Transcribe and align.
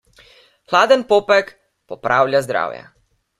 Hladen 0.71 1.03
popek 1.11 1.51
popravlja 1.93 2.43
zdravje. 2.49 2.83